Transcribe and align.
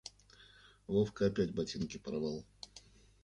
Вовка 0.87 1.27
опять 1.27 1.53
ботинки 1.53 1.99
порвал. 1.99 2.43